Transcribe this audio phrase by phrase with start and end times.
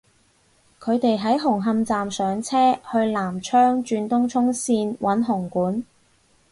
[0.79, 5.83] 佢哋喺紅磡站上車去南昌轉東涌綫搵紅館